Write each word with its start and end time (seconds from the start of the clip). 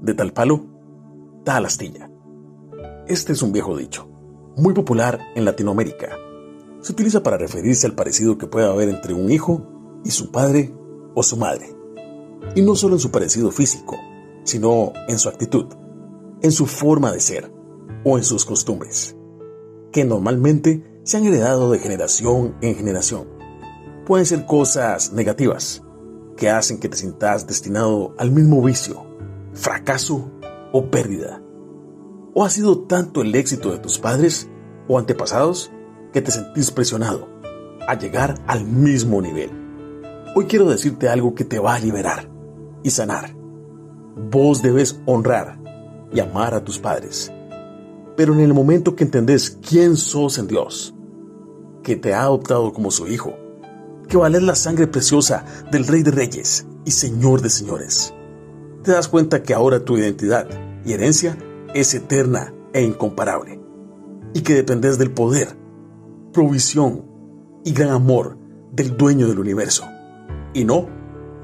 de 0.00 0.14
tal 0.14 0.32
palo, 0.32 0.66
tal 1.44 1.64
astilla. 1.66 2.10
Este 3.06 3.32
es 3.32 3.42
un 3.42 3.52
viejo 3.52 3.76
dicho, 3.76 4.08
muy 4.56 4.74
popular 4.74 5.18
en 5.34 5.44
Latinoamérica. 5.44 6.16
Se 6.80 6.92
utiliza 6.92 7.22
para 7.22 7.36
referirse 7.36 7.86
al 7.86 7.94
parecido 7.94 8.38
que 8.38 8.46
puede 8.46 8.66
haber 8.66 8.88
entre 8.88 9.14
un 9.14 9.30
hijo 9.30 9.66
y 10.04 10.10
su 10.10 10.30
padre 10.30 10.74
o 11.14 11.22
su 11.22 11.36
madre. 11.36 11.74
Y 12.54 12.62
no 12.62 12.74
solo 12.74 12.94
en 12.94 13.00
su 13.00 13.10
parecido 13.10 13.50
físico, 13.50 13.96
sino 14.44 14.92
en 15.08 15.18
su 15.18 15.28
actitud, 15.28 15.66
en 16.40 16.52
su 16.52 16.66
forma 16.66 17.12
de 17.12 17.20
ser 17.20 17.52
o 18.04 18.16
en 18.16 18.24
sus 18.24 18.44
costumbres, 18.44 19.16
que 19.92 20.04
normalmente 20.04 21.00
se 21.02 21.16
han 21.16 21.24
heredado 21.24 21.70
de 21.70 21.78
generación 21.78 22.56
en 22.62 22.74
generación. 22.74 23.28
Pueden 24.06 24.26
ser 24.26 24.46
cosas 24.46 25.12
negativas 25.12 25.82
que 26.36 26.48
hacen 26.48 26.80
que 26.80 26.88
te 26.88 26.96
sientas 26.96 27.46
destinado 27.46 28.14
al 28.18 28.30
mismo 28.30 28.62
vicio, 28.62 29.09
fracaso 29.52 30.30
o 30.72 30.86
pérdida. 30.90 31.42
¿O 32.34 32.44
ha 32.44 32.50
sido 32.50 32.80
tanto 32.80 33.22
el 33.22 33.34
éxito 33.34 33.72
de 33.72 33.78
tus 33.78 33.98
padres 33.98 34.48
o 34.88 34.98
antepasados 34.98 35.70
que 36.12 36.22
te 36.22 36.30
sentís 36.30 36.70
presionado 36.70 37.28
a 37.86 37.98
llegar 37.98 38.34
al 38.46 38.64
mismo 38.64 39.20
nivel? 39.20 39.50
Hoy 40.36 40.46
quiero 40.46 40.68
decirte 40.68 41.08
algo 41.08 41.34
que 41.34 41.44
te 41.44 41.58
va 41.58 41.74
a 41.74 41.80
liberar 41.80 42.28
y 42.82 42.90
sanar. 42.90 43.34
Vos 44.30 44.62
debes 44.62 45.00
honrar 45.06 45.58
y 46.12 46.20
amar 46.20 46.54
a 46.54 46.64
tus 46.64 46.78
padres. 46.78 47.32
Pero 48.16 48.34
en 48.34 48.40
el 48.40 48.54
momento 48.54 48.94
que 48.94 49.04
entendés 49.04 49.50
quién 49.50 49.96
sos 49.96 50.38
en 50.38 50.46
Dios, 50.46 50.94
que 51.82 51.96
te 51.96 52.14
ha 52.14 52.22
adoptado 52.22 52.72
como 52.72 52.90
su 52.90 53.08
hijo, 53.08 53.34
que 54.08 54.16
vales 54.16 54.42
la 54.42 54.54
sangre 54.54 54.86
preciosa 54.86 55.44
del 55.70 55.86
Rey 55.86 56.02
de 56.02 56.10
Reyes 56.10 56.66
y 56.84 56.90
Señor 56.90 57.40
de 57.40 57.50
Señores, 57.50 58.12
te 58.82 58.92
das 58.92 59.08
cuenta 59.08 59.42
que 59.42 59.54
ahora 59.54 59.84
tu 59.84 59.96
identidad 59.96 60.48
y 60.84 60.92
herencia 60.92 61.36
es 61.74 61.94
eterna 61.94 62.54
e 62.72 62.82
incomparable, 62.82 63.60
y 64.32 64.42
que 64.42 64.54
dependes 64.54 64.98
del 64.98 65.12
poder, 65.12 65.56
provisión 66.32 67.04
y 67.64 67.72
gran 67.72 67.90
amor 67.90 68.38
del 68.72 68.96
dueño 68.96 69.28
del 69.28 69.38
universo, 69.38 69.84
y 70.54 70.64
no 70.64 70.88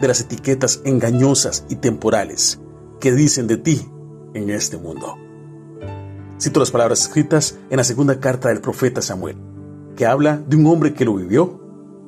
de 0.00 0.08
las 0.08 0.20
etiquetas 0.20 0.80
engañosas 0.84 1.64
y 1.68 1.76
temporales 1.76 2.60
que 3.00 3.12
dicen 3.12 3.46
de 3.46 3.56
ti 3.56 3.86
en 4.34 4.50
este 4.50 4.78
mundo. 4.78 5.16
Cito 6.40 6.60
las 6.60 6.70
palabras 6.70 7.00
escritas 7.00 7.58
en 7.70 7.78
la 7.78 7.84
segunda 7.84 8.20
carta 8.20 8.48
del 8.48 8.60
profeta 8.60 9.00
Samuel, 9.02 9.36
que 9.96 10.06
habla 10.06 10.36
de 10.36 10.56
un 10.56 10.66
hombre 10.66 10.92
que 10.92 11.04
lo 11.04 11.14
vivió 11.14 11.60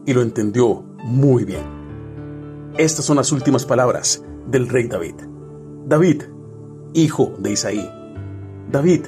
y 0.04 0.12
lo 0.12 0.22
entendió 0.22 0.82
muy 1.04 1.44
bien. 1.44 1.78
Estas 2.76 3.04
son 3.04 3.16
las 3.16 3.32
últimas 3.32 3.64
palabras 3.64 4.22
del 4.50 4.68
rey 4.68 4.88
David. 4.88 5.14
David, 5.86 6.22
hijo 6.94 7.34
de 7.38 7.52
Isaí. 7.52 7.90
David, 8.70 9.06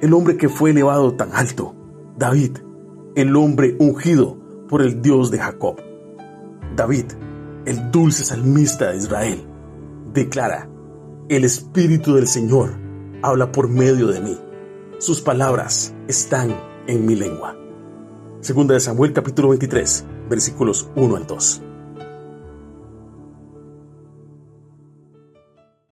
el 0.00 0.14
hombre 0.14 0.36
que 0.36 0.48
fue 0.48 0.70
elevado 0.70 1.14
tan 1.14 1.30
alto. 1.32 1.74
David, 2.16 2.58
el 3.14 3.36
hombre 3.36 3.76
ungido 3.78 4.36
por 4.68 4.82
el 4.82 5.02
Dios 5.02 5.30
de 5.30 5.38
Jacob. 5.38 5.76
David, 6.76 7.06
el 7.66 7.90
dulce 7.90 8.24
salmista 8.24 8.90
de 8.90 8.98
Israel, 8.98 9.46
declara, 10.12 10.68
el 11.28 11.44
Espíritu 11.44 12.14
del 12.14 12.26
Señor 12.26 12.70
habla 13.22 13.52
por 13.52 13.68
medio 13.68 14.08
de 14.08 14.20
mí. 14.20 14.38
Sus 14.98 15.20
palabras 15.20 15.94
están 16.08 16.54
en 16.86 17.06
mi 17.06 17.14
lengua. 17.14 17.56
Segunda 18.40 18.74
de 18.74 18.80
Samuel 18.80 19.12
capítulo 19.12 19.50
23, 19.50 20.06
versículos 20.28 20.88
1 20.96 21.16
al 21.16 21.26
2. 21.26 21.62